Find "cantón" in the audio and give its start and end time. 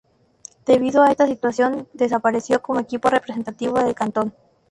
3.93-4.33